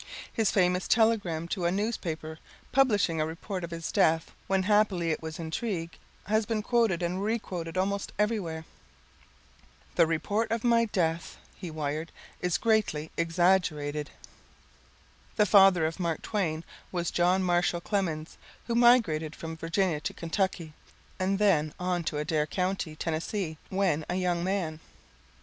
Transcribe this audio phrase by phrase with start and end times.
[0.33, 2.39] His famous telegram to a newspaper
[2.71, 7.21] publishing a report of his death, when happily it was intrigue, has been quoted and
[7.21, 8.65] requoted almost everywhere.
[9.97, 12.11] "The report of my death," he wired,
[12.41, 14.09] "is greatly exaggerated."
[15.35, 20.73] The father of Mark Twain was John Marshall Clemens, who migrated from Virginia to Kentucky,
[21.19, 24.79] and then on to Adair County, Tennessee, when a young man.